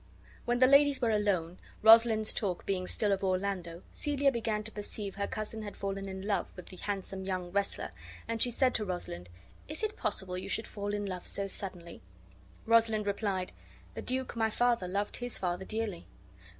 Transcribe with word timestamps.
When 0.45 0.57
the 0.57 0.65
ladies 0.65 0.99
were 0.99 1.11
alone, 1.11 1.59
Rosalind's 1.83 2.33
talk 2.33 2.65
being 2.65 2.87
still 2.87 3.11
of 3.11 3.23
Orlando, 3.23 3.83
Celia 3.91 4.31
began 4.31 4.63
to 4.63 4.71
perceive 4.71 5.13
her 5.13 5.27
cousin 5.27 5.61
had 5.61 5.77
fallen 5.77 6.09
in 6.09 6.25
love 6.25 6.47
with 6.55 6.65
the 6.69 6.77
handsome 6.77 7.23
young 7.23 7.51
wrestler, 7.51 7.91
and 8.27 8.41
she 8.41 8.49
said 8.49 8.73
to 8.73 8.85
Rosalind: 8.85 9.29
"Is 9.67 9.83
it 9.83 9.97
possible 9.97 10.39
you 10.39 10.49
should 10.49 10.65
fall 10.67 10.95
in 10.95 11.05
love 11.05 11.27
so 11.27 11.47
suddenly?" 11.47 12.01
Rosalind 12.65 13.05
replied, 13.05 13.51
"The 13.93 14.01
duke, 14.01 14.35
my 14.35 14.49
father, 14.49 14.87
loved 14.87 15.17
his 15.17 15.37
father 15.37 15.65
dearly." 15.65 16.07